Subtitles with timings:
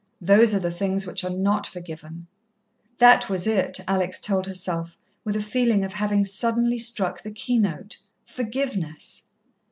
[0.19, 2.25] Those are the things which are not forgiven.
[2.97, 7.99] That was it, Alex told herself, with a feeling of having suddenly struck the keynote.
[8.25, 9.27] Forgiveness.